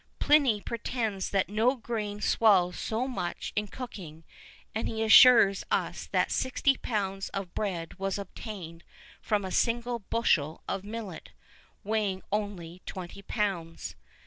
[0.19, 4.23] [V 21] Pliny pretends that no grain swells so much in cooking,
[4.73, 8.83] and he assures us that sixty pounds of bread was obtained
[9.21, 11.29] from a single bushel of millet,
[11.83, 13.95] weighing only twenty pounds.